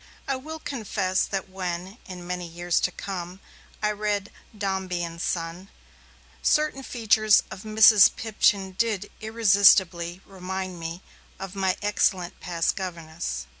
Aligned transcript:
I 0.27 0.35
will 0.35 0.57
confess 0.57 1.25
that 1.27 1.47
when, 1.47 1.99
in 2.07 2.41
years 2.41 2.79
to 2.79 2.91
come, 2.91 3.39
I 3.83 3.91
read 3.91 4.31
'Dombey 4.57 5.03
and 5.03 5.21
Son', 5.21 5.69
certain 6.41 6.81
features 6.81 7.43
of 7.51 7.61
Mrs. 7.61 8.09
Pipchin 8.15 8.71
did 8.71 9.11
irresistibly 9.21 10.19
remind 10.25 10.79
me 10.79 11.03
of 11.39 11.53
my 11.53 11.77
excellent 11.83 12.39
past 12.39 12.75
governess. 12.75 13.45